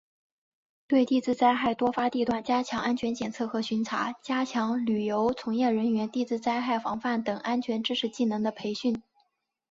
[0.87, 8.99] 对地质灾害多发地段加强安全监测和巡查；加强旅游从业人员地质灾害防范等安全知识技能的培训